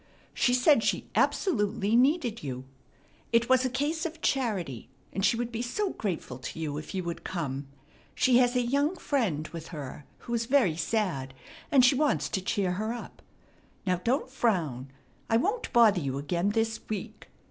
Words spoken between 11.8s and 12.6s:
she wants to